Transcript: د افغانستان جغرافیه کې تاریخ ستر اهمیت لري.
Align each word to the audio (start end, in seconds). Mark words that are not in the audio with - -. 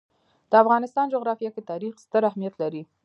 د 0.49 0.53
افغانستان 0.63 1.05
جغرافیه 1.13 1.49
کې 1.55 1.67
تاریخ 1.71 1.93
ستر 2.03 2.21
اهمیت 2.29 2.53
لري. 2.61 2.81